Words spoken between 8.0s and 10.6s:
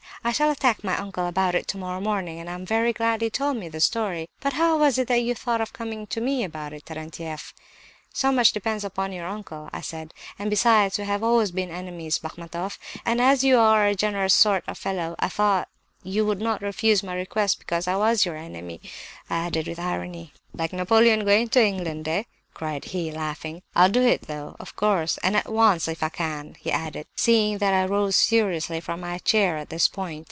"'So much depends upon your uncle,' I said. 'And